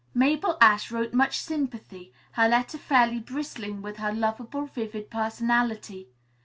[0.15, 6.07] Mabel Ashe wrote much sympathy, her letter fairly bristling with her lovable, vivid personality.